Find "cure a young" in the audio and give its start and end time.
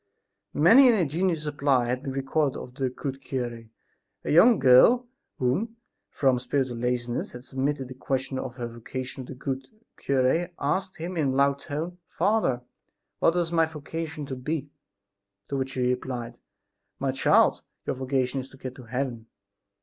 3.21-4.57